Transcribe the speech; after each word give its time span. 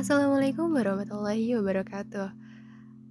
Assalamualaikum 0.00 0.72
warahmatullahi 0.72 1.60
wabarakatuh. 1.60 2.32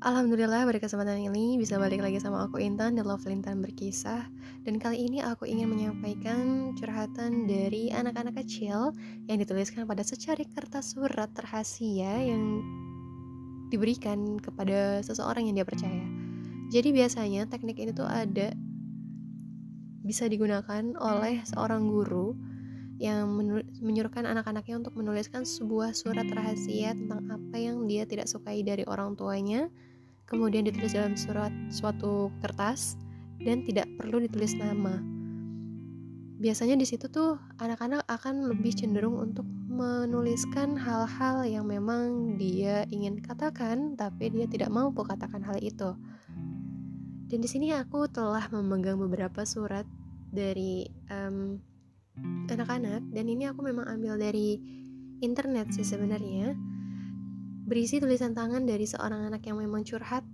Alhamdulillah 0.02 0.65
pada 0.65 0.81
kesempatan 0.81 1.21
ini 1.21 1.62
bisa 1.62 1.77
balik 1.77 2.02
lagi 2.02 2.18
sama 2.18 2.50
aku 2.50 2.57
Intan 2.57 2.97
di 2.97 3.05
Love 3.05 3.29
Lintan 3.29 3.62
Berkisah. 3.62 4.25
Dan 4.65 4.81
kali 4.81 5.05
ini 5.05 5.21
aku 5.21 5.46
ingin 5.46 5.70
menyampaikan 5.70 6.73
curhatan 6.73 7.46
dari 7.46 7.94
anak-anak 7.94 8.41
kecil 8.41 8.98
Yang 9.30 9.45
dituliskan 9.45 9.86
pada 9.86 10.02
secari 10.02 10.49
kertas 10.49 10.98
surat 10.98 11.30
terhasia 11.38 12.25
yang 12.25 12.66
diberikan 13.70 14.41
kepada 14.41 15.05
seseorang 15.05 15.45
yang 15.45 15.62
dia 15.62 15.70
percaya. 15.70 16.09
Jadi 16.73 16.90
biasanya 16.90 17.45
teknik 17.45 17.77
ini 17.85 17.94
tuh 17.94 18.09
ada 18.09 18.49
bisa 20.02 20.26
digunakan 20.26 20.98
oleh 20.98 21.45
seorang 21.45 21.85
guru 21.85 22.34
yang 23.00 23.31
menyuruhkan 23.79 24.27
anak-anaknya 24.27 24.84
untuk 24.84 24.94
menuliskan 24.99 25.48
sebuah 25.48 25.95
surat 25.95 26.27
rahasia 26.27 26.91
tentang 26.91 27.23
apa 27.31 27.55
yang 27.55 27.88
dia 27.88 28.03
tidak 28.03 28.27
sukai 28.27 28.59
dari 28.59 28.84
orang 28.84 29.16
tuanya, 29.16 29.72
kemudian 30.27 30.67
ditulis 30.67 30.91
dalam 30.91 31.16
surat 31.16 31.49
suatu 31.72 32.27
kertas 32.44 32.99
dan 33.39 33.63
tidak 33.63 33.88
perlu 33.95 34.20
ditulis 34.20 34.52
nama. 34.59 34.99
Biasanya 36.39 36.75
di 36.75 36.88
situ 36.88 37.08
tuh 37.08 37.39
anak-anak 37.59 38.03
akan 38.08 38.52
lebih 38.52 38.75
cenderung 38.75 39.16
untuk 39.16 39.47
menuliskan 39.67 40.75
hal-hal 40.75 41.47
yang 41.47 41.67
memang 41.72 42.36
dia 42.36 42.84
ingin 42.91 43.23
katakan 43.23 43.95
tapi 43.95 44.27
dia 44.27 44.44
tidak 44.47 44.72
mampu 44.72 45.08
katakan 45.08 45.39
hal 45.39 45.55
itu. 45.63 45.95
Dan 47.31 47.39
di 47.39 47.47
sini 47.47 47.72
aku 47.72 48.11
telah 48.11 48.44
memegang 48.52 49.00
beberapa 49.00 49.47
surat 49.47 49.88
dari 50.31 50.88
um, 51.08 51.61
anak-anak 52.50 53.05
dan 53.14 53.26
ini 53.30 53.48
aku 53.48 53.62
memang 53.62 53.86
ambil 53.88 54.18
dari 54.18 54.59
internet 55.20 55.72
sih 55.76 55.86
sebenarnya 55.86 56.56
berisi 57.70 58.02
tulisan 58.02 58.34
tangan 58.34 58.66
dari 58.66 58.89
seorang 58.89 59.30
anak 59.30 59.45
yang 59.45 59.61
memang 59.61 59.86
curhat 59.86 60.26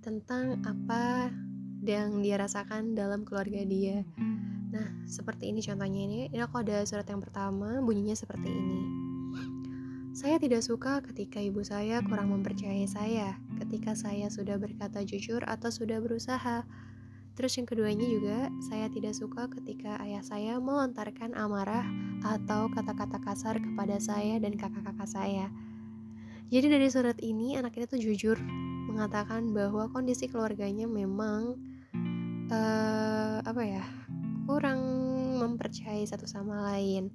tentang 0.00 0.64
apa 0.64 1.28
yang 1.84 2.22
dia 2.22 2.40
rasakan 2.40 2.94
dalam 2.94 3.26
keluarga 3.26 3.60
dia. 3.66 4.06
Nah, 4.72 5.04
seperti 5.04 5.52
ini 5.52 5.60
contohnya 5.60 6.00
ini. 6.00 6.18
Ini 6.32 6.40
aku 6.40 6.64
ada 6.64 6.80
surat 6.88 7.04
yang 7.04 7.20
pertama, 7.20 7.84
bunyinya 7.84 8.16
seperti 8.16 8.48
ini. 8.48 8.80
Saya 10.16 10.40
tidak 10.40 10.64
suka 10.64 11.04
ketika 11.04 11.40
ibu 11.40 11.60
saya 11.60 12.00
kurang 12.00 12.32
mempercayai 12.32 12.88
saya, 12.88 13.36
ketika 13.60 13.92
saya 13.92 14.32
sudah 14.32 14.56
berkata 14.56 15.04
jujur 15.04 15.44
atau 15.44 15.68
sudah 15.68 16.00
berusaha 16.00 16.64
Terus 17.32 17.56
yang 17.56 17.64
keduanya 17.64 18.04
juga, 18.04 18.38
saya 18.60 18.92
tidak 18.92 19.16
suka 19.16 19.48
ketika 19.48 19.96
ayah 20.04 20.20
saya 20.20 20.60
melontarkan 20.60 21.32
amarah 21.32 21.84
atau 22.20 22.68
kata-kata 22.68 23.18
kasar 23.24 23.56
kepada 23.56 23.96
saya 23.96 24.36
dan 24.36 24.54
kakak-kakak 24.60 25.08
saya. 25.08 25.48
Jadi 26.52 26.68
dari 26.68 26.88
surat 26.92 27.16
ini 27.24 27.56
anak 27.56 27.80
itu 27.80 27.88
tuh 27.88 28.00
jujur 28.00 28.36
mengatakan 28.92 29.56
bahwa 29.56 29.88
kondisi 29.88 30.28
keluarganya 30.28 30.84
memang 30.84 31.56
uh, 32.52 33.40
apa 33.40 33.62
ya 33.64 33.84
kurang 34.44 34.80
mempercayai 35.40 36.04
satu 36.04 36.28
sama 36.28 36.60
lain. 36.76 37.08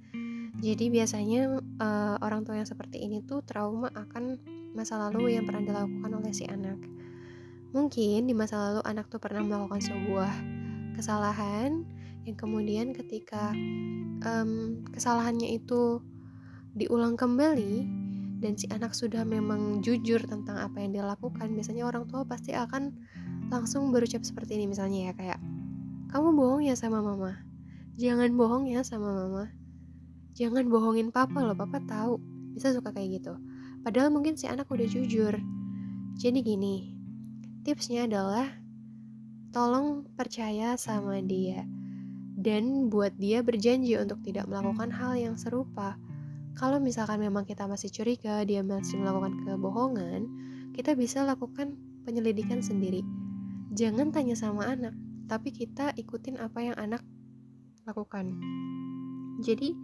Jadi 0.58 0.90
biasanya 0.90 1.62
uh, 1.78 2.18
orang 2.26 2.42
tua 2.42 2.58
yang 2.58 2.66
seperti 2.66 3.06
ini 3.06 3.22
tuh 3.22 3.46
trauma 3.46 3.94
akan 3.94 4.42
masa 4.74 4.98
lalu 4.98 5.38
yang 5.38 5.46
pernah 5.46 5.62
dilakukan 5.62 6.12
oleh 6.18 6.34
si 6.34 6.50
anak. 6.50 6.97
Mungkin 7.76 8.28
di 8.28 8.34
masa 8.36 8.60
lalu 8.60 8.82
anak 8.88 9.12
tuh 9.12 9.20
pernah 9.20 9.44
melakukan 9.44 9.84
sebuah 9.84 10.32
kesalahan 10.96 11.84
yang 12.28 12.36
kemudian 12.36 12.92
ketika 12.92 13.56
um, 14.24 14.84
kesalahannya 14.92 15.56
itu 15.56 16.04
diulang 16.76 17.16
kembali 17.16 17.88
dan 18.38 18.54
si 18.54 18.70
anak 18.70 18.94
sudah 18.94 19.26
memang 19.26 19.82
jujur 19.82 20.22
tentang 20.28 20.62
apa 20.62 20.78
yang 20.78 20.94
dia 20.94 21.06
lakukan, 21.08 21.50
biasanya 21.58 21.90
orang 21.90 22.06
tua 22.06 22.22
pasti 22.28 22.53
akan 22.53 22.94
langsung 23.50 23.90
berucap 23.90 24.22
seperti 24.22 24.62
ini 24.62 24.70
misalnya 24.70 25.09
ya 25.09 25.14
kayak 25.18 25.40
kamu 26.14 26.36
bohong 26.38 26.62
ya 26.64 26.75
sama 26.78 27.02
mama, 27.02 27.41
jangan 27.97 28.30
bohong 28.38 28.70
ya 28.70 28.86
sama 28.86 29.09
mama, 29.09 29.50
jangan 30.38 30.70
bohongin 30.70 31.09
papa 31.09 31.41
loh, 31.41 31.58
papa 31.58 31.81
tahu, 31.84 32.22
bisa 32.53 32.72
suka 32.72 32.94
kayak 32.94 33.22
gitu. 33.22 33.34
Padahal 33.81 34.14
mungkin 34.14 34.38
si 34.38 34.46
anak 34.46 34.70
udah 34.70 34.86
jujur. 34.86 35.34
Jadi 36.18 36.40
gini, 36.41 36.97
tipsnya 37.67 38.07
adalah 38.07 38.47
tolong 39.51 40.07
percaya 40.16 40.79
sama 40.79 41.19
dia 41.19 41.67
dan 42.39 42.88
buat 42.88 43.11
dia 43.19 43.44
berjanji 43.44 44.00
untuk 44.00 44.23
tidak 44.23 44.47
melakukan 44.47 44.88
hal 44.88 45.19
yang 45.19 45.35
serupa. 45.35 46.00
Kalau 46.55 46.79
misalkan 46.79 47.19
memang 47.19 47.44
kita 47.44 47.67
masih 47.67 47.91
curiga 47.91 48.47
dia 48.47 48.63
masih 48.63 49.03
melakukan 49.03 49.44
kebohongan, 49.44 50.31
kita 50.79 50.95
bisa 50.95 51.28
lakukan 51.28 51.75
penyelidikan 52.07 52.63
sendiri. 52.63 53.03
Jangan 53.75 54.16
tanya 54.16 54.39
sama 54.39 54.63
anak, 54.63 54.95
tapi 55.28 55.51
kita 55.51 55.91
ikutin 55.99 56.39
apa 56.39 56.72
yang 56.72 56.78
anak 56.79 57.03
lakukan. 57.84 58.31
Jadi 59.44 59.75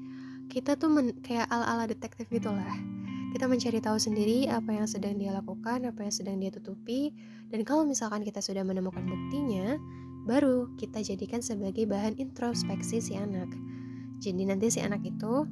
kita 0.47 0.79
tuh 0.79 0.87
kayak 1.19 1.51
ala-ala 1.51 1.83
detektif 1.83 2.31
gitulah 2.31 3.02
kita 3.33 3.49
mencari 3.49 3.81
tahu 3.81 3.97
sendiri 3.97 4.45
apa 4.45 4.77
yang 4.77 4.85
sedang 4.85 5.17
dia 5.17 5.33
lakukan, 5.33 5.89
apa 5.89 6.05
yang 6.05 6.13
sedang 6.13 6.37
dia 6.37 6.53
tutupi, 6.53 7.17
dan 7.49 7.65
kalau 7.65 7.81
misalkan 7.81 8.21
kita 8.21 8.45
sudah 8.45 8.61
menemukan 8.61 9.01
buktinya, 9.01 9.81
baru 10.29 10.69
kita 10.77 11.01
jadikan 11.01 11.41
sebagai 11.41 11.89
bahan 11.89 12.13
introspeksi 12.21 13.01
si 13.01 13.17
anak. 13.17 13.49
Jadi 14.21 14.45
nanti 14.45 14.69
si 14.69 14.85
anak 14.85 15.01
itu 15.01 15.49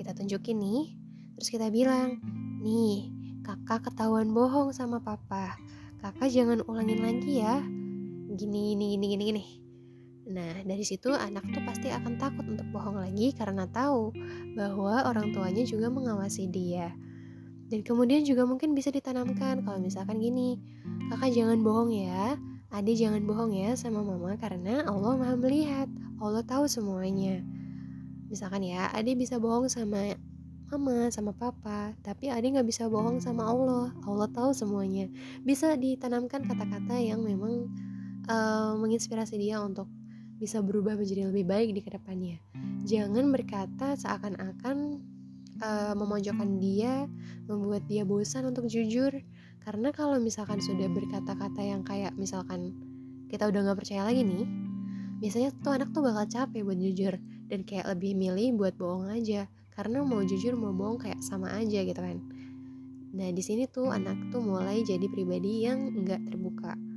kita 0.00 0.16
tunjukin 0.16 0.56
nih, 0.56 0.96
terus 1.36 1.52
kita 1.52 1.68
bilang, 1.68 2.16
nih 2.64 3.12
kakak 3.44 3.92
ketahuan 3.92 4.32
bohong 4.32 4.72
sama 4.72 4.96
papa, 5.04 5.60
kakak 6.00 6.32
jangan 6.32 6.64
ulangin 6.64 7.04
lagi 7.04 7.44
ya, 7.44 7.60
gini 8.32 8.72
gini 8.72 8.96
gini 8.96 9.06
gini 9.12 9.24
gini. 9.28 9.44
Nah, 10.28 10.60
dari 10.64 10.84
situ 10.84 11.12
anak 11.12 11.44
tuh 11.52 11.64
pasti 11.64 11.88
akan 11.92 12.20
takut 12.20 12.44
untuk 12.44 12.68
bohong 12.68 13.00
lagi 13.00 13.32
karena 13.32 13.64
tahu 13.68 14.12
bahwa 14.56 15.08
orang 15.08 15.32
tuanya 15.32 15.64
juga 15.64 15.88
mengawasi 15.92 16.48
dia. 16.52 16.92
Dan 17.68 17.84
kemudian 17.84 18.24
juga 18.24 18.48
mungkin 18.48 18.72
bisa 18.72 18.88
ditanamkan 18.88 19.60
kalau 19.60 19.76
misalkan 19.76 20.16
gini, 20.18 20.56
kakak 21.12 21.36
jangan 21.36 21.60
bohong 21.60 21.92
ya, 21.92 22.40
adik 22.72 22.96
jangan 22.96 23.24
bohong 23.28 23.52
ya 23.52 23.76
sama 23.76 24.00
mama 24.00 24.36
karena 24.40 24.84
Allah 24.88 25.20
maha 25.20 25.36
melihat, 25.36 25.88
Allah 26.20 26.40
tahu 26.44 26.64
semuanya. 26.64 27.44
Misalkan 28.32 28.64
ya, 28.64 28.88
adik 28.96 29.20
bisa 29.20 29.36
bohong 29.36 29.68
sama 29.68 30.16
mama, 30.68 31.08
sama 31.08 31.32
papa, 31.32 31.96
tapi 32.04 32.28
adik 32.28 32.56
nggak 32.56 32.68
bisa 32.68 32.88
bohong 32.88 33.20
sama 33.20 33.44
Allah, 33.48 33.92
Allah 34.04 34.28
tahu 34.32 34.52
semuanya. 34.52 35.08
Bisa 35.44 35.76
ditanamkan 35.76 36.44
kata-kata 36.44 37.00
yang 37.00 37.24
memang 37.24 37.68
uh, 38.28 38.76
menginspirasi 38.76 39.40
dia 39.40 39.60
untuk 39.64 39.88
bisa 40.38 40.62
berubah 40.62 40.94
menjadi 40.94 41.28
lebih 41.32 41.44
baik 41.48 41.72
di 41.72 41.80
ke 41.80 41.90
depannya. 41.92 42.38
Jangan 42.84 43.32
berkata 43.32 43.96
seakan-akan 43.96 45.02
uh, 45.62 45.94
memojokkan 45.94 46.58
dia, 46.58 47.06
membuat 47.46 47.86
dia 47.86 48.02
bosan 48.02 48.48
untuk 48.50 48.66
jujur. 48.66 49.10
Karena 49.62 49.92
kalau 49.92 50.16
misalkan 50.16 50.62
sudah 50.62 50.88
berkata-kata 50.88 51.60
yang 51.60 51.84
kayak 51.84 52.16
misalkan 52.16 52.72
kita 53.28 53.44
udah 53.44 53.72
gak 53.72 53.78
percaya 53.84 54.08
lagi 54.08 54.24
nih, 54.24 54.48
biasanya 55.20 55.52
tuh 55.60 55.76
anak 55.76 55.92
tuh 55.92 56.00
bakal 56.00 56.24
capek 56.24 56.64
buat 56.64 56.78
jujur 56.80 57.14
dan 57.52 57.60
kayak 57.68 57.84
lebih 57.92 58.16
milih 58.16 58.56
buat 58.56 58.74
bohong 58.80 59.12
aja. 59.12 59.44
Karena 59.74 60.02
mau 60.02 60.24
jujur 60.24 60.58
mau 60.58 60.74
bohong 60.74 60.98
kayak 60.98 61.20
sama 61.22 61.54
aja 61.54 61.84
gitu 61.84 62.00
kan. 62.00 62.18
Nah 63.14 63.28
di 63.30 63.42
sini 63.44 63.68
tuh 63.70 63.92
anak 63.92 64.32
tuh 64.34 64.42
mulai 64.42 64.82
jadi 64.82 65.06
pribadi 65.06 65.68
yang 65.68 65.92
nggak 66.02 66.32
terbuka. 66.32 66.87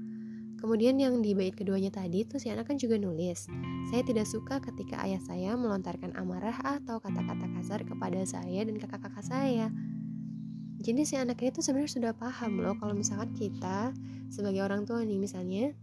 Kemudian 0.61 1.01
yang 1.01 1.25
di 1.25 1.33
bait 1.33 1.57
keduanya 1.57 1.89
tadi 1.89 2.21
tuh 2.21 2.37
si 2.37 2.53
anak 2.53 2.69
kan 2.69 2.77
juga 2.77 3.01
nulis, 3.01 3.49
saya 3.89 4.05
tidak 4.05 4.29
suka 4.29 4.61
ketika 4.61 5.01
ayah 5.01 5.17
saya 5.17 5.57
melontarkan 5.57 6.13
amarah 6.13 6.53
atau 6.61 7.01
kata-kata 7.01 7.49
kasar 7.57 7.81
kepada 7.81 8.21
saya 8.29 8.61
dan 8.61 8.77
kakak-kakak 8.77 9.25
saya. 9.25 9.73
Jadi 10.77 11.01
si 11.01 11.17
anaknya 11.17 11.49
itu 11.49 11.65
sebenarnya 11.65 11.93
sudah 11.97 12.13
paham 12.13 12.61
loh 12.61 12.77
kalau 12.77 12.93
misalkan 12.93 13.33
kita 13.33 13.89
sebagai 14.29 14.61
orang 14.61 14.85
tua 14.85 15.01
nih 15.01 15.17
misalnya 15.17 15.73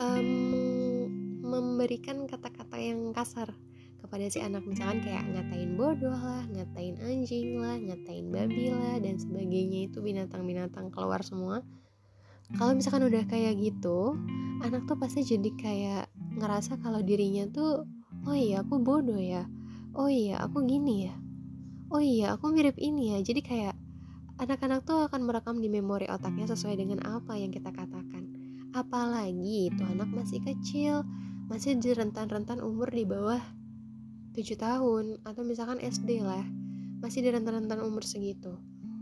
um, 0.00 0.28
memberikan 1.44 2.24
kata-kata 2.24 2.80
yang 2.80 3.12
kasar 3.12 3.52
kepada 4.00 4.24
si 4.32 4.40
anak 4.40 4.64
misalkan 4.64 5.04
kayak 5.04 5.28
ngatain 5.36 5.76
bodoh 5.76 6.16
lah, 6.16 6.48
ngatain 6.48 6.96
anjing 7.04 7.60
lah, 7.60 7.76
ngatain 7.76 8.32
babi 8.32 8.72
lah 8.72 8.96
dan 9.04 9.20
sebagainya 9.20 9.92
itu 9.92 10.00
binatang-binatang 10.00 10.88
keluar 10.88 11.20
semua 11.20 11.60
kalau 12.56 12.72
misalkan 12.72 13.04
udah 13.04 13.28
kayak 13.28 13.60
gitu 13.60 14.16
anak 14.64 14.88
tuh 14.88 14.96
pasti 14.96 15.20
jadi 15.20 15.50
kayak 15.54 16.04
ngerasa 16.40 16.80
kalau 16.80 17.04
dirinya 17.04 17.44
tuh 17.52 17.84
oh 18.24 18.36
iya 18.36 18.64
aku 18.64 18.80
bodoh 18.80 19.18
ya. 19.18 19.44
Oh 19.92 20.08
iya 20.08 20.40
aku 20.40 20.64
gini 20.64 21.10
ya. 21.10 21.14
Oh 21.90 22.00
iya 22.00 22.36
aku 22.36 22.54
mirip 22.54 22.78
ini 22.78 23.16
ya. 23.16 23.18
Jadi 23.20 23.40
kayak 23.42 23.74
anak-anak 24.38 24.86
tuh 24.86 25.10
akan 25.10 25.26
merekam 25.26 25.58
di 25.58 25.68
memori 25.68 26.06
otaknya 26.06 26.46
sesuai 26.46 26.78
dengan 26.78 27.02
apa 27.04 27.34
yang 27.34 27.50
kita 27.50 27.74
katakan. 27.74 28.30
Apalagi 28.72 29.72
itu 29.72 29.82
anak 29.82 30.08
masih 30.12 30.40
kecil 30.44 31.02
masih 31.48 31.80
di 31.80 31.96
rentan-rentan 31.96 32.60
umur 32.60 32.92
di 32.92 33.08
bawah 33.08 33.40
7 34.36 34.44
tahun 34.60 35.16
atau 35.24 35.42
misalkan 35.48 35.80
SD 35.80 36.20
lah 36.20 36.44
masih 37.00 37.24
di 37.24 37.32
rentan-rentan 37.32 37.80
umur 37.80 38.04
segitu. 38.04 38.52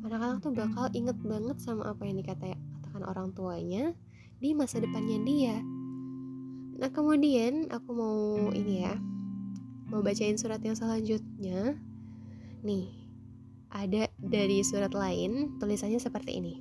Anak-anak 0.07 0.39
tuh 0.39 0.55
bakal 0.55 0.87
inget 0.95 1.19
banget 1.27 1.59
sama 1.59 1.91
apa 1.91 2.07
yang 2.07 2.23
orang 3.05 3.35
tuanya 3.37 3.93
di 4.41 4.53
masa 4.53 4.81
depannya 4.81 5.19
dia. 5.25 5.57
Nah 6.77 6.93
kemudian 6.93 7.73
aku 7.73 7.91
mau 7.93 8.21
ini 8.53 8.85
ya 8.85 8.95
mau 9.89 10.05
bacain 10.05 10.37
surat 10.37 10.61
yang 10.61 10.77
selanjutnya. 10.77 11.77
Nih 12.65 12.93
ada 13.73 14.09
dari 14.17 14.63
surat 14.65 14.93
lain 14.97 15.61
tulisannya 15.61 16.01
seperti 16.01 16.41
ini. 16.41 16.55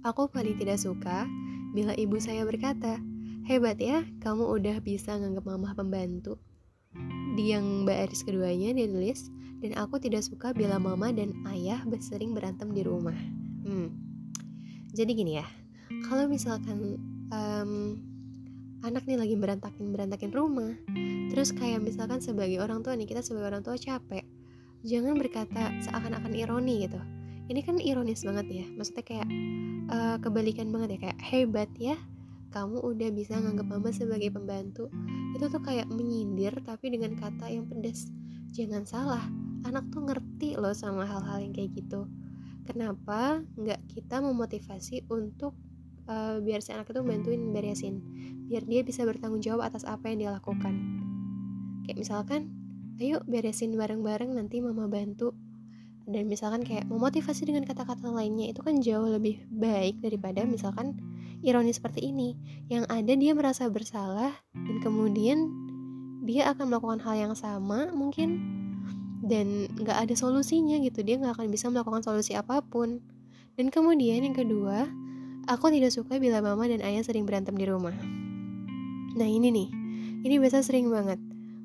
Aku 0.00 0.32
paling 0.32 0.56
tidak 0.56 0.80
suka 0.80 1.28
bila 1.76 1.92
ibu 1.92 2.16
saya 2.16 2.48
berkata 2.48 2.96
hebat 3.44 3.76
ya 3.76 4.04
kamu 4.24 4.48
udah 4.48 4.76
bisa 4.80 5.16
nganggap 5.16 5.44
mama 5.44 5.76
pembantu. 5.76 6.40
Di 7.36 7.52
yang 7.52 7.84
baris 7.84 8.24
keduanya 8.24 8.72
dia 8.72 8.88
tulis 8.88 9.28
dan 9.60 9.76
aku 9.76 10.00
tidak 10.00 10.24
suka 10.24 10.56
bila 10.56 10.80
mama 10.80 11.12
dan 11.12 11.36
ayah 11.52 11.84
sering 12.00 12.32
berantem 12.32 12.72
di 12.72 12.80
rumah. 12.80 13.16
Hmm. 13.64 13.99
Jadi 14.90 15.10
gini 15.14 15.38
ya, 15.38 15.46
kalau 16.10 16.26
misalkan 16.26 16.98
um, 17.30 17.98
anak 18.82 19.06
nih 19.06 19.18
lagi 19.20 19.34
berantakin 19.38 19.94
berantakin 19.94 20.32
rumah, 20.34 20.74
terus 21.30 21.54
kayak 21.54 21.84
misalkan 21.84 22.18
sebagai 22.18 22.58
orang 22.58 22.82
tua 22.82 22.98
nih 22.98 23.06
kita 23.06 23.22
sebagai 23.22 23.54
orang 23.54 23.62
tua 23.62 23.78
capek, 23.78 24.26
jangan 24.82 25.14
berkata 25.14 25.70
seakan-akan 25.86 26.32
ironi 26.34 26.90
gitu. 26.90 26.98
Ini 27.50 27.60
kan 27.66 27.82
ironis 27.82 28.22
banget 28.22 28.46
ya, 28.50 28.66
maksudnya 28.74 29.04
kayak 29.06 29.28
uh, 29.90 30.16
kebalikan 30.22 30.70
banget 30.70 30.98
ya 30.98 31.10
kayak 31.10 31.20
hebat 31.22 31.70
ya 31.78 31.98
kamu 32.50 32.82
udah 32.82 33.14
bisa 33.14 33.38
nganggap 33.38 33.62
mama 33.70 33.94
sebagai 33.94 34.34
pembantu. 34.34 34.90
Itu 35.38 35.46
tuh 35.46 35.62
kayak 35.62 35.86
menyindir 35.86 36.50
tapi 36.66 36.90
dengan 36.90 37.14
kata 37.14 37.46
yang 37.46 37.70
pedas 37.70 38.10
jangan 38.50 38.82
salah 38.82 39.22
anak 39.62 39.86
tuh 39.94 40.02
ngerti 40.02 40.58
loh 40.58 40.74
sama 40.74 41.06
hal-hal 41.06 41.38
yang 41.38 41.54
kayak 41.54 41.70
gitu 41.78 42.10
kenapa 42.66 43.42
nggak 43.56 43.80
kita 43.90 44.20
memotivasi 44.24 45.08
untuk 45.08 45.56
uh, 46.10 46.38
biar 46.42 46.60
si 46.60 46.74
anak 46.74 46.90
itu 46.90 47.00
bantuin 47.04 47.52
beresin? 47.54 48.02
Biar 48.50 48.66
dia 48.66 48.82
bisa 48.82 49.06
bertanggung 49.06 49.42
jawab 49.42 49.70
atas 49.70 49.86
apa 49.86 50.10
yang 50.10 50.18
dia 50.22 50.30
lakukan. 50.34 50.74
Kayak 51.86 51.98
misalkan 51.98 52.40
ayo 53.00 53.24
beresin 53.24 53.72
bareng-bareng 53.74 54.36
nanti 54.36 54.60
mama 54.60 54.86
bantu. 54.86 55.32
Dan 56.10 56.26
misalkan 56.26 56.66
kayak 56.66 56.90
memotivasi 56.90 57.46
dengan 57.46 57.62
kata-kata 57.62 58.10
lainnya 58.10 58.50
itu 58.50 58.66
kan 58.66 58.82
jauh 58.82 59.06
lebih 59.06 59.46
baik 59.46 60.02
daripada 60.02 60.42
misalkan 60.42 60.98
ironi 61.40 61.70
seperti 61.70 62.10
ini. 62.10 62.34
Yang 62.66 62.84
ada 62.90 63.12
dia 63.14 63.32
merasa 63.32 63.70
bersalah 63.70 64.34
dan 64.52 64.76
kemudian 64.82 65.46
dia 66.26 66.50
akan 66.52 66.68
melakukan 66.68 67.00
hal 67.06 67.16
yang 67.16 67.34
sama 67.38 67.88
mungkin 67.94 68.59
dan 69.30 69.70
nggak 69.78 70.10
ada 70.10 70.14
solusinya 70.18 70.82
gitu. 70.82 71.06
Dia 71.06 71.22
nggak 71.22 71.38
akan 71.38 71.46
bisa 71.48 71.70
melakukan 71.70 72.02
solusi 72.02 72.34
apa 72.34 72.58
pun. 72.60 72.98
Dan 73.54 73.70
kemudian 73.70 74.26
yang 74.26 74.34
kedua 74.34 74.90
aku 75.46 75.70
tidak 75.70 75.94
suka 75.94 76.18
bila 76.18 76.42
mama 76.42 76.66
dan 76.66 76.82
ayah 76.82 77.06
sering 77.06 77.24
berantem 77.24 77.54
di 77.54 77.64
rumah. 77.70 77.94
Nah 79.14 79.28
ini 79.30 79.54
nih. 79.54 79.68
Ini 80.20 80.34
biasa 80.36 80.66
sering 80.66 80.90
banget. 80.90 81.16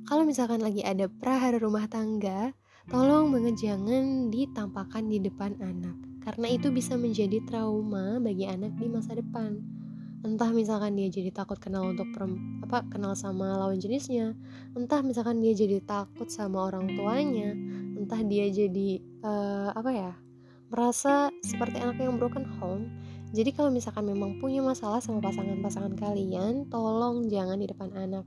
Kalau 0.05 0.23
misalkan 0.23 0.61
lagi 0.61 0.85
ada 0.85 1.09
prahara 1.09 1.57
rumah 1.57 1.89
tangga 1.89 2.53
tolong 2.85 3.33
banget 3.33 3.65
jangan 3.65 4.29
ditampakkan 4.29 5.09
di 5.09 5.17
depan 5.17 5.57
anak. 5.59 5.97
Karena 6.21 6.53
itu 6.53 6.69
bisa 6.69 6.93
menjadi 6.93 7.41
trauma 7.49 8.21
bagi 8.21 8.45
anak 8.45 8.77
di 8.77 8.85
masa 8.85 9.17
depan 9.17 9.61
entah 10.25 10.49
misalkan 10.49 10.97
dia 10.97 11.07
jadi 11.07 11.29
takut 11.29 11.61
kenal 11.61 11.93
untuk 11.93 12.09
perem, 12.09 12.59
apa 12.65 12.81
kenal 12.89 13.13
sama 13.13 13.61
lawan 13.61 13.77
jenisnya. 13.77 14.33
Entah 14.73 15.05
misalkan 15.05 15.39
dia 15.39 15.53
jadi 15.53 15.79
takut 15.85 16.27
sama 16.33 16.73
orang 16.73 16.89
tuanya. 16.97 17.53
Entah 17.95 18.19
dia 18.25 18.49
jadi 18.49 18.99
uh, 19.21 19.69
apa 19.77 19.91
ya 19.93 20.11
merasa 20.73 21.29
seperti 21.45 21.77
anak 21.77 22.01
yang 22.01 22.17
broken 22.17 22.43
home. 22.57 22.89
Jadi 23.31 23.53
kalau 23.53 23.69
misalkan 23.69 24.09
memang 24.09 24.41
punya 24.41 24.65
masalah 24.65 24.97
sama 24.97 25.21
pasangan-pasangan 25.21 25.93
kalian 25.93 26.65
tolong 26.73 27.29
jangan 27.29 27.61
di 27.61 27.69
depan 27.69 27.93
anak. 27.93 28.25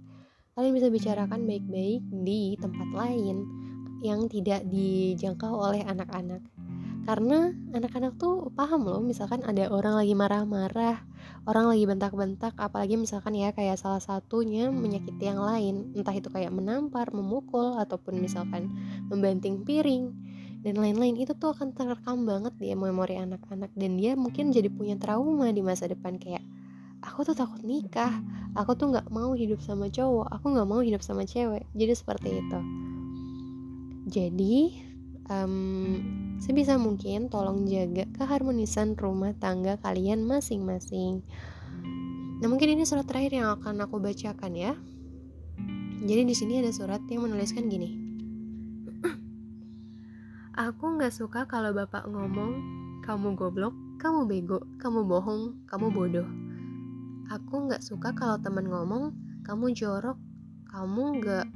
Kalian 0.54 0.74
bisa 0.74 0.88
bicarakan 0.90 1.46
baik-baik 1.46 2.02
di 2.22 2.54
tempat 2.58 2.88
lain 2.94 3.46
yang 4.02 4.30
tidak 4.30 4.62
dijangkau 4.70 5.50
oleh 5.50 5.82
anak-anak 5.82 6.42
karena 7.08 7.56
anak-anak 7.72 8.20
tuh 8.20 8.52
paham 8.52 8.84
loh 8.84 9.00
misalkan 9.00 9.40
ada 9.48 9.72
orang 9.72 9.96
lagi 9.96 10.12
marah-marah 10.12 11.08
orang 11.48 11.72
lagi 11.72 11.84
bentak-bentak 11.88 12.52
apalagi 12.60 13.00
misalkan 13.00 13.32
ya 13.32 13.56
kayak 13.56 13.80
salah 13.80 14.04
satunya 14.04 14.68
menyakiti 14.68 15.24
yang 15.32 15.40
lain. 15.40 15.96
Entah 15.96 16.12
itu 16.12 16.28
kayak 16.28 16.52
menampar 16.52 17.08
memukul 17.16 17.80
ataupun 17.80 18.20
misalkan 18.20 18.68
membanting 19.08 19.64
piring 19.64 20.12
dan 20.60 20.76
lain-lain. 20.76 21.16
Itu 21.16 21.32
tuh 21.32 21.56
akan 21.56 21.72
terekam 21.72 22.28
banget 22.28 22.52
di 22.60 22.76
memori 22.76 23.16
anak-anak. 23.16 23.72
Dan 23.72 23.96
dia 23.96 24.12
mungkin 24.12 24.52
jadi 24.52 24.68
punya 24.68 25.00
trauma 25.00 25.48
di 25.48 25.64
masa 25.64 25.88
depan. 25.88 26.20
Kayak 26.20 26.44
aku 27.00 27.24
tuh 27.24 27.36
takut 27.36 27.64
nikah. 27.64 28.20
Aku 28.52 28.76
tuh 28.76 28.92
nggak 28.92 29.08
mau 29.08 29.32
hidup 29.32 29.64
sama 29.64 29.88
cowok. 29.88 30.28
Aku 30.28 30.52
nggak 30.52 30.68
mau 30.68 30.84
hidup 30.84 31.00
sama 31.00 31.24
cewek. 31.24 31.64
Jadi 31.72 31.92
seperti 31.96 32.28
itu. 32.44 32.60
Jadi 34.08 34.56
um, 35.32 35.56
Sebisa 36.38 36.78
mungkin 36.78 37.26
tolong 37.26 37.66
jaga 37.66 38.06
keharmonisan 38.14 38.94
rumah 38.94 39.34
tangga 39.34 39.74
kalian 39.82 40.22
masing-masing. 40.22 41.26
Nah, 42.38 42.46
mungkin 42.46 42.78
ini 42.78 42.86
surat 42.86 43.10
terakhir 43.10 43.42
yang 43.42 43.58
akan 43.58 43.82
aku 43.82 43.98
bacakan 43.98 44.54
ya. 44.54 44.78
Jadi 45.98 46.22
di 46.22 46.34
sini 46.38 46.62
ada 46.62 46.70
surat 46.70 47.02
yang 47.10 47.26
menuliskan 47.26 47.66
gini. 47.66 47.90
Aku 50.70 50.94
nggak 50.94 51.10
suka 51.10 51.42
kalau 51.50 51.74
bapak 51.74 52.06
ngomong, 52.06 52.62
kamu 53.02 53.34
goblok, 53.34 53.74
kamu 53.98 54.30
bego, 54.30 54.62
kamu 54.78 55.10
bohong, 55.10 55.66
kamu 55.66 55.90
bodoh. 55.90 56.28
Aku 57.34 57.66
nggak 57.66 57.82
suka 57.82 58.14
kalau 58.14 58.38
temen 58.38 58.70
ngomong, 58.70 59.10
kamu 59.42 59.74
jorok, 59.74 60.14
kamu 60.70 61.18
nggak 61.18 61.46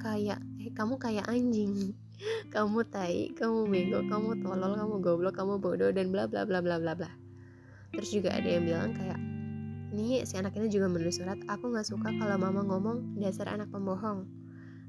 kayak, 0.00 0.40
eh 0.56 0.72
kamu 0.72 0.96
kayak 0.96 1.28
anjing 1.28 1.92
kamu 2.54 2.86
tai 2.88 3.30
kamu 3.34 3.68
bego 3.68 4.00
kamu 4.06 4.42
tolol 4.42 4.72
kamu 4.76 4.94
goblok 5.02 5.34
kamu 5.34 5.58
bodoh 5.58 5.90
dan 5.90 6.10
bla 6.10 6.26
bla 6.26 6.46
bla 6.48 6.62
bla 6.62 6.76
bla 6.78 6.92
bla. 6.94 7.10
Terus 7.92 8.10
juga 8.10 8.32
ada 8.32 8.48
yang 8.48 8.64
bilang 8.64 8.92
kayak 8.96 9.18
ini 9.92 10.24
si 10.24 10.40
anak 10.40 10.56
ini 10.56 10.72
juga 10.72 10.88
menulis 10.88 11.20
surat 11.20 11.36
aku 11.50 11.68
nggak 11.68 11.84
suka 11.84 12.08
kalau 12.16 12.36
mama 12.40 12.64
ngomong 12.64 13.18
dasar 13.20 13.52
anak 13.52 13.68
pembohong. 13.68 14.24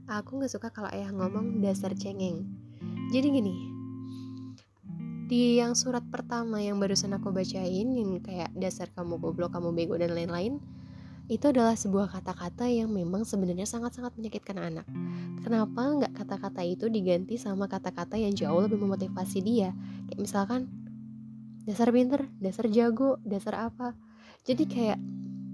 Aku 0.08 0.40
nggak 0.40 0.52
suka 0.52 0.68
kalau 0.72 0.92
ayah 0.92 1.12
ngomong 1.12 1.64
dasar 1.64 1.92
cengeng. 1.96 2.48
Jadi 3.12 3.28
gini 3.30 3.74
di 5.24 5.58
yang 5.58 5.74
surat 5.74 6.04
pertama 6.14 6.62
yang 6.62 6.78
barusan 6.78 7.16
aku 7.16 7.34
bacain 7.34 7.90
yang 7.96 8.22
kayak 8.22 8.52
dasar 8.54 8.92
kamu 8.92 9.18
goblok 9.18 9.56
kamu 9.56 9.74
bego 9.74 9.96
dan 9.98 10.14
lain-lain 10.14 10.62
itu 11.32 11.46
adalah 11.48 11.72
sebuah 11.80 12.12
kata-kata 12.12 12.68
yang 12.68 12.92
memang 12.92 13.24
sebenarnya 13.24 13.64
sangat-sangat 13.64 14.12
menyakitkan 14.20 14.60
anak. 14.60 14.86
Kenapa 15.40 15.80
nggak 15.80 16.14
kata-kata 16.20 16.68
itu 16.68 16.92
diganti 16.92 17.40
sama 17.40 17.72
kata-kata 17.72 18.20
yang 18.20 18.36
jauh 18.36 18.60
lebih 18.60 18.76
memotivasi 18.76 19.40
dia? 19.40 19.72
Kayak 20.12 20.20
misalkan 20.20 20.62
dasar 21.64 21.96
pinter, 21.96 22.28
dasar 22.44 22.68
jago, 22.68 23.24
dasar 23.24 23.72
apa. 23.72 23.96
Jadi 24.44 24.68
kayak 24.68 25.00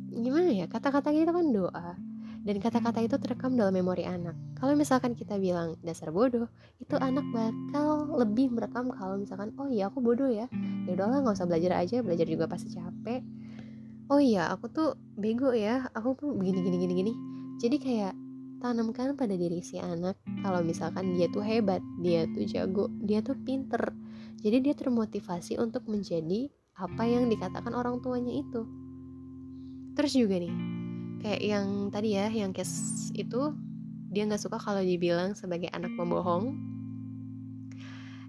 gimana 0.10 0.50
ya 0.50 0.66
kata-kata 0.66 1.14
itu 1.14 1.30
kan 1.30 1.48
doa 1.54 1.90
dan 2.42 2.56
kata-kata 2.58 3.06
itu 3.06 3.16
terekam 3.22 3.54
dalam 3.54 3.78
memori 3.78 4.10
anak. 4.10 4.34
Kalau 4.58 4.74
misalkan 4.74 5.14
kita 5.14 5.38
bilang 5.38 5.78
dasar 5.86 6.10
bodoh, 6.10 6.50
itu 6.82 6.98
anak 6.98 7.24
bakal 7.30 8.18
lebih 8.18 8.50
merekam 8.50 8.90
kalau 8.90 9.22
misalkan 9.22 9.54
oh 9.62 9.70
iya 9.70 9.86
aku 9.94 10.02
bodoh 10.02 10.26
ya, 10.26 10.50
ya 10.90 10.92
udahlah 10.98 11.22
nggak 11.22 11.36
usah 11.38 11.46
belajar 11.46 11.78
aja, 11.78 12.02
belajar 12.02 12.26
juga 12.26 12.50
pasti 12.50 12.74
capek 12.74 13.22
oh 14.10 14.18
iya 14.18 14.50
aku 14.50 14.66
tuh 14.74 14.98
bego 15.16 15.54
ya 15.54 15.86
aku 15.94 16.18
tuh 16.18 16.30
begini 16.34 16.60
gini 16.66 16.78
gini 16.82 16.94
gini. 16.98 17.14
Jadi 17.62 17.78
kayak 17.78 18.14
tanamkan 18.60 19.16
pada 19.16 19.38
diri 19.38 19.64
si 19.64 19.80
anak 19.80 20.20
kalau 20.44 20.60
misalkan 20.66 21.16
dia 21.16 21.32
tuh 21.32 21.46
hebat 21.46 21.80
dia 22.04 22.28
tuh 22.34 22.44
jago 22.50 22.86
dia 23.06 23.22
tuh 23.22 23.38
pinter. 23.46 23.94
Jadi 24.42 24.58
dia 24.66 24.74
termotivasi 24.74 25.62
untuk 25.62 25.86
menjadi 25.86 26.50
apa 26.80 27.04
yang 27.06 27.30
dikatakan 27.30 27.76
orang 27.76 28.02
tuanya 28.02 28.34
itu. 28.34 28.66
Terus 29.94 30.14
juga 30.16 30.42
nih 30.42 30.54
kayak 31.20 31.42
yang 31.44 31.68
tadi 31.92 32.16
ya 32.16 32.32
yang 32.32 32.56
case 32.56 33.12
itu 33.14 33.52
dia 34.10 34.26
nggak 34.26 34.42
suka 34.42 34.58
kalau 34.58 34.82
dibilang 34.82 35.38
sebagai 35.38 35.70
anak 35.70 35.94
pembohong. 35.94 36.58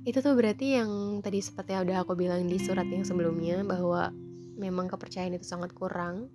Itu 0.05 0.21
tuh 0.21 0.33
berarti 0.37 0.81
yang 0.81 1.21
tadi 1.25 1.41
seperti 1.41 1.77
yang 1.77 1.89
udah 1.89 2.05
aku 2.05 2.19
bilang 2.19 2.45
di 2.49 2.57
surat 2.59 2.89
yang 2.89 3.05
sebelumnya 3.05 3.63
bahwa 3.65 4.13
memang 4.61 4.93
kepercayaan 4.93 5.33
itu 5.41 5.49
sangat 5.49 5.73
kurang 5.73 6.29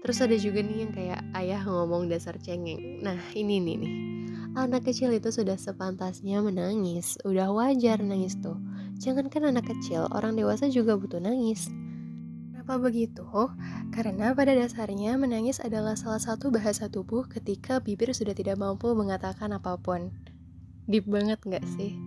terus 0.00 0.18
ada 0.24 0.34
juga 0.34 0.64
nih 0.64 0.88
yang 0.88 0.92
kayak 0.96 1.20
ayah 1.36 1.60
ngomong 1.68 2.08
dasar 2.08 2.40
cengeng 2.40 3.04
nah 3.04 3.20
ini 3.36 3.60
nih 3.60 3.76
nih 3.76 3.94
anak 4.56 4.88
kecil 4.88 5.12
itu 5.12 5.28
sudah 5.28 5.60
sepantasnya 5.60 6.40
menangis 6.40 7.20
udah 7.28 7.52
wajar 7.52 8.00
nangis 8.00 8.40
tuh 8.40 8.56
jangankan 8.96 9.52
anak 9.52 9.68
kecil 9.68 10.08
orang 10.10 10.34
dewasa 10.34 10.72
juga 10.72 10.96
butuh 10.96 11.20
nangis 11.20 11.68
Kenapa 12.62 12.78
begitu? 12.78 13.26
Karena 13.90 14.38
pada 14.38 14.54
dasarnya 14.54 15.18
menangis 15.18 15.58
adalah 15.58 15.98
salah 15.98 16.22
satu 16.22 16.54
bahasa 16.54 16.86
tubuh 16.86 17.26
ketika 17.26 17.82
bibir 17.82 18.14
sudah 18.14 18.38
tidak 18.38 18.54
mampu 18.54 18.86
mengatakan 18.94 19.50
apa 19.50 19.74
pun. 19.82 20.14
Deep 20.86 21.10
banget 21.10 21.42
gak 21.42 21.66
sih? 21.74 21.98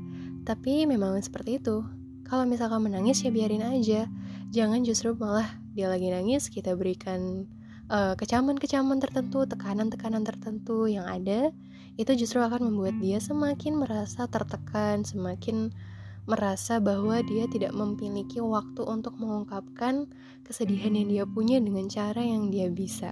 Tapi 0.47 0.87
memang 0.87 1.19
seperti 1.19 1.59
itu. 1.59 1.83
Kalau 2.23 2.47
misalkan 2.47 2.87
menangis 2.87 3.19
ya 3.27 3.35
biarin 3.35 3.67
aja. 3.67 4.07
Jangan 4.55 4.87
justru 4.87 5.11
malah 5.19 5.51
dia 5.75 5.91
lagi 5.91 6.07
nangis 6.07 6.47
kita 6.47 6.79
berikan 6.79 7.43
eh, 7.91 8.15
kecaman-kecaman 8.15 9.03
tertentu, 9.03 9.43
tekanan-tekanan 9.43 10.23
tertentu 10.23 10.87
yang 10.87 11.03
ada 11.03 11.51
itu 11.99 12.11
justru 12.15 12.39
akan 12.39 12.71
membuat 12.71 12.95
dia 13.03 13.19
semakin 13.19 13.83
merasa 13.83 14.31
tertekan, 14.31 15.03
semakin 15.03 15.75
merasa 16.23 16.79
bahwa 16.79 17.19
dia 17.23 17.51
tidak 17.51 17.75
memiliki 17.75 18.39
waktu 18.39 18.81
untuk 18.83 19.15
mengungkapkan 19.19 20.07
kesedihan 20.47 20.95
yang 20.95 21.07
dia 21.07 21.23
punya 21.27 21.59
dengan 21.59 21.91
cara 21.91 22.19
yang 22.19 22.47
dia 22.47 22.71
bisa. 22.71 23.11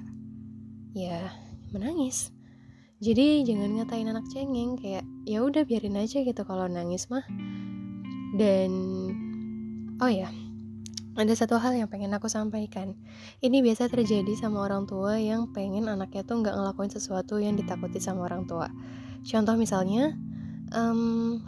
Ya, 0.96 1.32
menangis. 1.76 2.32
Jadi 3.04 3.44
jangan 3.44 3.84
ngatain 3.84 4.08
anak 4.08 4.26
cengeng 4.32 4.80
kayak 4.80 5.04
ya 5.28 5.44
udah 5.44 5.68
biarin 5.68 6.00
aja 6.00 6.24
gitu 6.24 6.42
kalau 6.48 6.72
nangis 6.72 7.12
mah. 7.12 7.24
Dan 8.34 8.72
oh 10.02 10.10
ya, 10.10 10.32
ada 11.14 11.34
satu 11.38 11.62
hal 11.62 11.78
yang 11.78 11.90
pengen 11.90 12.14
aku 12.14 12.26
sampaikan. 12.30 12.98
Ini 13.40 13.62
biasa 13.62 13.90
terjadi 13.90 14.34
sama 14.34 14.66
orang 14.66 14.90
tua 14.90 15.22
yang 15.22 15.54
pengen 15.54 15.86
anaknya 15.86 16.26
tuh 16.26 16.42
nggak 16.42 16.56
ngelakuin 16.58 16.92
sesuatu 16.92 17.38
yang 17.38 17.54
ditakuti 17.54 18.02
sama 18.02 18.26
orang 18.26 18.50
tua. 18.50 18.70
Contoh 19.24 19.56
misalnya, 19.56 20.18
um, 20.74 21.42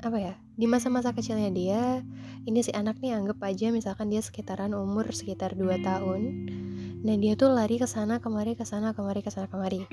apa 0.00 0.18
ya? 0.18 0.34
Di 0.54 0.70
masa-masa 0.70 1.10
kecilnya 1.10 1.50
dia, 1.50 1.82
ini 2.46 2.62
si 2.62 2.70
anak 2.70 3.02
nih 3.02 3.18
anggap 3.18 3.42
aja 3.42 3.74
misalkan 3.74 4.06
dia 4.14 4.22
sekitaran 4.22 4.70
umur 4.70 5.10
sekitar 5.10 5.58
2 5.58 5.82
tahun 5.82 6.22
Nah 7.04 7.20
dia 7.20 7.36
tuh 7.36 7.52
lari 7.52 7.76
ke 7.76 7.84
sana 7.84 8.16
kemari 8.16 8.56
ke 8.56 8.64
sana 8.64 8.96
kemari 8.96 9.20
ke 9.20 9.28
sana 9.28 9.44
kemari. 9.44 9.84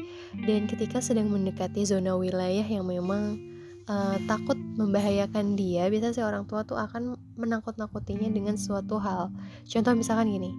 Dan 0.48 0.72
ketika 0.72 1.04
sedang 1.04 1.28
mendekati 1.28 1.84
zona 1.84 2.16
wilayah 2.16 2.64
yang 2.64 2.88
memang 2.88 3.51
uh, 3.92 4.16
takut 4.24 4.56
membahayakan 4.56 5.60
dia, 5.60 5.92
biasanya 5.92 6.16
si 6.16 6.22
orang 6.24 6.48
tua 6.48 6.64
tuh 6.64 6.80
akan 6.80 7.20
menakut-nakutinya 7.36 8.32
dengan 8.32 8.56
suatu 8.56 8.96
hal. 9.04 9.28
Contoh 9.68 9.92
misalkan 9.92 10.32
gini, 10.32 10.56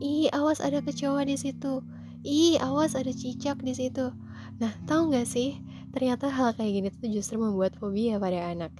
ih 0.00 0.32
awas 0.32 0.64
ada 0.64 0.80
kecoa 0.80 1.28
di 1.28 1.36
situ, 1.36 1.84
ih 2.24 2.56
awas 2.64 2.96
ada 2.96 3.12
cicak 3.12 3.60
di 3.60 3.76
situ. 3.76 4.08
Nah 4.56 4.72
tahu 4.88 5.12
nggak 5.12 5.28
sih, 5.28 5.60
ternyata 5.92 6.32
hal 6.32 6.56
kayak 6.56 6.72
gini 6.72 6.88
tuh 6.88 7.12
justru 7.12 7.36
membuat 7.36 7.76
fobia 7.76 8.16
pada 8.16 8.48
anak. 8.48 8.72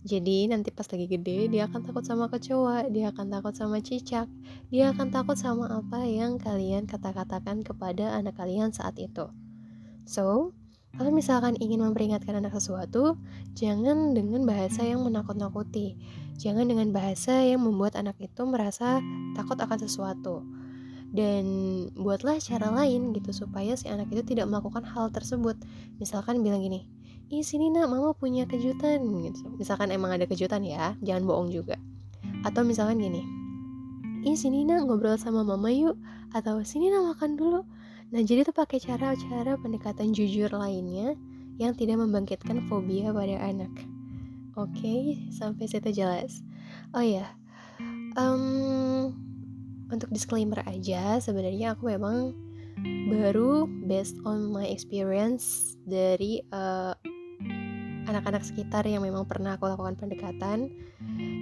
Jadi 0.00 0.48
nanti 0.48 0.72
pas 0.72 0.88
lagi 0.88 1.12
gede 1.12 1.52
dia 1.52 1.68
akan 1.68 1.84
takut 1.84 2.04
sama 2.08 2.32
kecoa, 2.32 2.88
dia 2.88 3.12
akan 3.12 3.26
takut 3.28 3.52
sama 3.52 3.84
cicak, 3.84 4.28
dia 4.72 4.96
akan 4.96 5.12
takut 5.12 5.36
sama 5.36 5.68
apa 5.68 6.08
yang 6.08 6.40
kalian 6.40 6.88
kata-katakan 6.88 7.60
kepada 7.60 8.16
anak 8.16 8.32
kalian 8.40 8.72
saat 8.72 8.96
itu. 8.96 9.28
So, 10.08 10.56
kalau 10.96 11.10
misalkan 11.14 11.54
ingin 11.60 11.82
memperingatkan 11.82 12.38
anak 12.38 12.56
sesuatu, 12.56 13.18
jangan 13.54 14.14
dengan 14.14 14.42
bahasa 14.44 14.82
yang 14.84 15.06
menakut-nakuti. 15.06 15.96
Jangan 16.40 16.66
dengan 16.66 16.90
bahasa 16.90 17.44
yang 17.44 17.62
membuat 17.62 17.94
anak 18.00 18.16
itu 18.18 18.42
merasa 18.48 18.98
takut 19.36 19.60
akan 19.60 19.78
sesuatu. 19.80 20.42
Dan 21.10 21.44
buatlah 21.98 22.38
cara 22.38 22.70
lain 22.70 23.14
gitu 23.14 23.34
supaya 23.34 23.74
si 23.74 23.90
anak 23.90 24.10
itu 24.14 24.22
tidak 24.22 24.46
melakukan 24.50 24.86
hal 24.86 25.10
tersebut. 25.10 25.58
Misalkan 25.98 26.42
bilang 26.42 26.62
gini, 26.62 26.86
ih 27.30 27.46
sini 27.46 27.70
nak 27.70 27.86
mama 27.86 28.10
punya 28.10 28.42
kejutan 28.42 29.06
gitu 29.22 29.54
misalkan 29.54 29.94
emang 29.94 30.10
ada 30.10 30.26
kejutan 30.26 30.66
ya 30.66 30.98
jangan 30.98 31.30
bohong 31.30 31.54
juga 31.54 31.78
atau 32.42 32.66
misalkan 32.66 32.98
gini 32.98 33.22
ih 34.26 34.34
sini 34.34 34.66
nak 34.66 34.90
ngobrol 34.90 35.14
sama 35.14 35.46
mama 35.46 35.70
yuk 35.70 35.94
atau 36.34 36.58
sini 36.66 36.90
nak 36.90 37.14
makan 37.14 37.38
dulu 37.38 37.62
nah 38.10 38.20
jadi 38.22 38.42
tuh 38.42 38.54
pakai 38.54 38.82
cara-cara 38.82 39.54
pendekatan 39.58 40.10
jujur 40.10 40.50
lainnya 40.50 41.14
yang 41.62 41.76
tidak 41.76 42.00
membangkitkan 42.00 42.66
fobia 42.66 43.14
pada 43.14 43.36
anak. 43.38 43.70
Oke 44.58 44.74
okay, 44.82 45.02
sampai 45.30 45.70
situ 45.70 45.94
jelas. 45.94 46.42
Oh 46.90 47.04
ya 47.04 47.40
um, 48.18 49.14
untuk 49.90 50.10
disclaimer 50.10 50.62
aja 50.66 51.18
sebenarnya 51.22 51.74
aku 51.74 51.90
memang 51.92 52.34
baru 53.12 53.68
based 53.84 54.16
on 54.24 54.48
my 54.48 54.64
experience 54.64 55.76
dari 55.84 56.40
uh, 56.54 56.96
anak-anak 58.08 58.42
sekitar 58.42 58.88
yang 58.88 59.04
memang 59.04 59.28
pernah 59.28 59.54
aku 59.60 59.68
lakukan 59.68 60.00
pendekatan. 60.00 60.72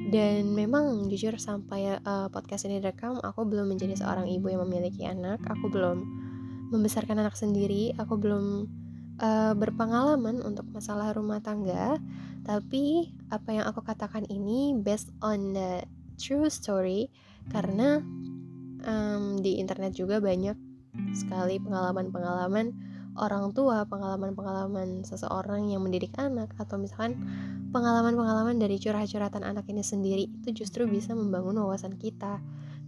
Dan 0.09 0.57
memang 0.57 1.13
jujur 1.13 1.37
sampai 1.37 2.01
uh, 2.01 2.33
podcast 2.33 2.65
ini 2.65 2.81
direkam 2.81 3.21
aku 3.21 3.45
belum 3.45 3.69
menjadi 3.69 3.93
seorang 3.93 4.25
ibu 4.25 4.49
yang 4.49 4.65
memiliki 4.65 5.05
anak 5.05 5.37
aku 5.45 5.69
belum 5.69 6.01
membesarkan 6.69 7.21
anak 7.21 7.35
sendiri 7.35 7.97
aku 7.97 8.21
belum 8.21 8.69
uh, 9.21 9.53
berpengalaman 9.57 10.41
untuk 10.45 10.69
masalah 10.73 11.13
rumah 11.13 11.41
tangga. 11.43 11.97
Tapi 12.45 13.13
apa 13.29 13.49
yang 13.53 13.65
aku 13.69 13.85
katakan 13.85 14.25
ini 14.29 14.73
based 14.79 15.13
on 15.21 15.53
the 15.53 15.85
true 16.17 16.49
story 16.49 17.13
karena 17.53 18.01
um, 18.85 19.37
di 19.41 19.61
internet 19.61 19.93
juga 19.97 20.21
banyak 20.21 20.57
sekali 21.13 21.61
pengalaman-pengalaman 21.61 22.73
orang 23.19 23.51
tua, 23.51 23.83
pengalaman-pengalaman 23.85 25.03
seseorang 25.03 25.69
yang 25.69 25.83
mendidik 25.83 26.15
anak, 26.17 26.55
atau 26.57 26.79
misalkan 26.79 27.19
pengalaman-pengalaman 27.75 28.57
dari 28.57 28.79
curhat-curhatan 28.79 29.43
anak 29.43 29.67
ini 29.69 29.83
sendiri 29.83 30.31
itu 30.31 30.65
justru 30.65 30.87
bisa 30.87 31.13
membangun 31.13 31.59
wawasan 31.59 31.99
kita 31.99 32.39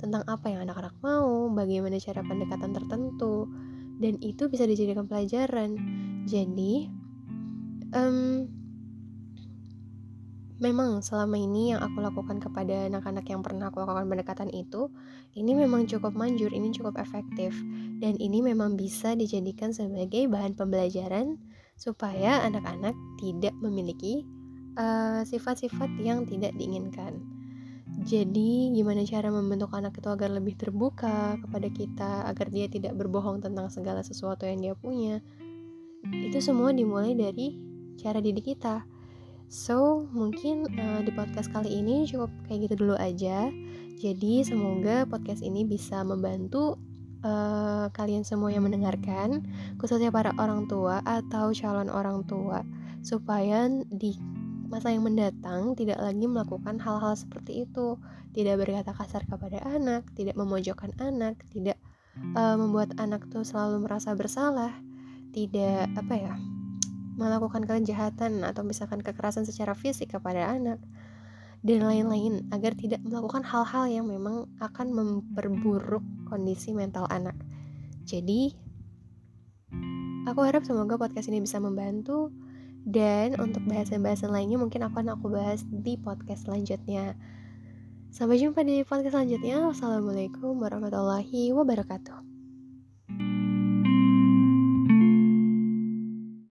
tentang 0.01 0.25
apa 0.25 0.49
yang 0.49 0.65
anak-anak 0.65 0.95
mau, 1.05 1.51
bagaimana 1.53 2.01
cara 2.01 2.25
pendekatan 2.25 2.73
tertentu, 2.73 3.51
dan 4.01 4.17
itu 4.25 4.49
bisa 4.49 4.65
dijadikan 4.65 5.05
pelajaran. 5.05 5.77
Jadi, 6.25 6.89
um, 7.93 8.49
memang 10.61 11.01
selama 11.01 11.41
ini 11.41 11.73
yang 11.73 11.81
aku 11.81 12.05
lakukan 12.05 12.37
kepada 12.37 12.89
anak-anak 12.89 13.25
yang 13.29 13.41
pernah 13.41 13.73
aku 13.73 13.81
lakukan 13.81 14.09
pendekatan 14.09 14.53
itu 14.53 14.93
ini 15.33 15.57
memang 15.57 15.89
cukup 15.89 16.13
manjur, 16.13 16.53
ini 16.53 16.69
cukup 16.75 17.01
efektif 17.01 17.57
dan 18.01 18.19
ini 18.21 18.45
memang 18.45 18.77
bisa 18.77 19.17
dijadikan 19.17 19.73
sebagai 19.73 20.29
bahan 20.29 20.53
pembelajaran 20.53 21.41
supaya 21.81 22.45
anak-anak 22.45 22.93
tidak 23.17 23.57
memiliki 23.65 24.29
eh, 24.77 25.25
sifat-sifat 25.25 25.89
uh, 25.97 26.03
yang 26.05 26.29
tidak 26.29 26.53
diinginkan. 26.61 27.30
Jadi, 28.01 28.73
gimana 28.73 29.05
cara 29.05 29.29
membentuk 29.29 29.71
anak 29.77 30.01
itu 30.01 30.09
agar 30.09 30.33
lebih 30.33 30.57
terbuka 30.57 31.37
kepada 31.37 31.69
kita, 31.69 32.13
agar 32.27 32.49
dia 32.49 32.67
tidak 32.67 32.97
berbohong 32.97 33.45
tentang 33.45 33.69
segala 33.69 34.01
sesuatu 34.01 34.49
yang 34.49 34.61
dia 34.61 34.75
punya? 34.75 35.21
Itu 36.09 36.41
semua 36.41 36.73
dimulai 36.73 37.13
dari 37.13 37.61
cara 38.01 38.25
didik 38.25 38.57
kita 38.57 38.89
So, 39.51 40.07
mungkin 40.15 40.63
uh, 40.79 41.03
di 41.03 41.11
podcast 41.11 41.51
kali 41.51 41.83
ini 41.83 42.07
cukup 42.07 42.31
kayak 42.47 42.71
gitu 42.71 42.87
dulu 42.87 42.95
aja. 42.95 43.51
Jadi, 43.99 44.47
semoga 44.47 45.03
podcast 45.11 45.43
ini 45.43 45.67
bisa 45.67 46.07
membantu 46.07 46.79
uh, 47.27 47.91
kalian 47.91 48.23
semua 48.23 48.55
yang 48.55 48.63
mendengarkan, 48.63 49.43
khususnya 49.83 50.15
para 50.15 50.31
orang 50.39 50.71
tua 50.71 51.03
atau 51.03 51.51
calon 51.51 51.91
orang 51.91 52.23
tua, 52.31 52.63
supaya 53.03 53.67
di 53.91 54.15
masa 54.71 54.95
yang 54.95 55.03
mendatang 55.03 55.75
tidak 55.75 55.99
lagi 55.99 56.25
melakukan 56.31 56.79
hal-hal 56.79 57.19
seperti 57.19 57.67
itu, 57.67 57.99
tidak 58.31 58.63
berkata 58.63 58.95
kasar 58.95 59.27
kepada 59.27 59.59
anak, 59.67 60.07
tidak 60.15 60.39
memojokkan 60.39 60.95
anak, 61.03 61.43
tidak 61.51 61.77
uh, 62.39 62.55
membuat 62.55 62.95
anak 63.03 63.27
tuh 63.29 63.43
selalu 63.43 63.83
merasa 63.83 64.15
bersalah, 64.15 64.71
tidak 65.35 65.91
apa 65.99 66.15
ya 66.15 66.35
melakukan 67.19 67.69
kejahatan 67.69 68.47
atau 68.47 68.65
misalkan 68.65 69.05
kekerasan 69.05 69.45
secara 69.45 69.77
fisik 69.77 70.17
kepada 70.17 70.57
anak 70.57 70.81
dan 71.61 71.85
lain-lain 71.85 72.49
agar 72.49 72.73
tidak 72.73 73.05
melakukan 73.05 73.45
hal-hal 73.45 73.85
yang 73.85 74.07
memang 74.09 74.49
akan 74.65 74.89
memperburuk 74.97 76.01
kondisi 76.25 76.73
mental 76.73 77.05
anak. 77.13 77.37
Jadi, 78.09 78.57
aku 80.25 80.41
harap 80.41 80.65
semoga 80.65 80.97
podcast 80.97 81.29
ini 81.29 81.45
bisa 81.45 81.61
membantu 81.61 82.33
dan 82.87 83.37
untuk 83.37 83.65
bahasan-bahasan 83.69 84.33
lainnya 84.33 84.57
mungkin 84.57 84.87
akan 84.87 85.17
aku 85.19 85.29
bahas 85.29 85.67
di 85.69 85.99
podcast 86.01 86.49
selanjutnya. 86.49 87.19
Sampai 88.11 88.43
jumpa 88.43 88.67
di 88.67 88.83
podcast 88.83 89.15
selanjutnya. 89.15 89.63
Wassalamualaikum 89.71 90.59
warahmatullahi 90.59 91.55
wabarakatuh. 91.55 92.30